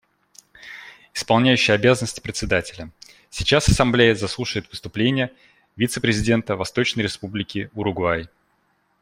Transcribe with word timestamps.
Исполняющий 1.13 1.73
обязанности 1.73 2.21
Председателя: 2.21 2.89
Сейчас 3.29 3.69
Ассамблея 3.69 4.15
заслушает 4.15 4.67
выступление 4.71 5.31
вице-президента 5.75 6.55
Восточной 6.55 7.03
Республики 7.03 7.69
Уругвай. 7.75 8.27